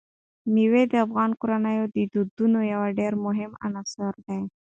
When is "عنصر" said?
3.65-4.13